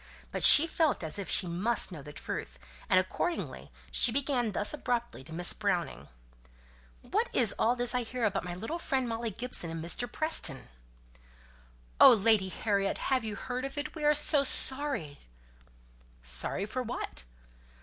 But 0.31 0.41
she 0.43 0.65
felt 0.65 1.03
as 1.03 1.19
if 1.19 1.29
she 1.29 1.45
must 1.45 1.91
know 1.91 2.01
the 2.01 2.11
truth, 2.11 2.57
and 2.89 2.99
accordingly 2.99 3.69
she 3.91 4.11
began 4.11 4.51
thus 4.51 4.73
abruptly 4.73 5.23
to 5.23 5.31
Miss 5.31 5.53
Browning: 5.53 6.07
"What 7.03 7.29
is 7.35 7.53
all 7.59 7.75
this 7.75 7.93
I 7.93 8.01
hear 8.01 8.23
about 8.23 8.43
my 8.43 8.55
little 8.55 8.79
friend 8.79 9.07
Molly 9.07 9.29
Gibson 9.29 9.69
and 9.69 9.85
Mr. 9.85 10.11
Preston?" 10.11 10.69
"Oh, 11.99 12.13
Lady 12.13 12.49
Harriet! 12.49 12.97
have 13.13 13.23
you 13.23 13.35
heard 13.35 13.63
of 13.63 13.77
it? 13.77 13.93
We 13.93 14.03
are 14.03 14.15
so 14.15 14.41
sorry!" 14.43 15.19
"Sorry 16.23 16.65
for 16.65 16.81
what?" 16.81 17.23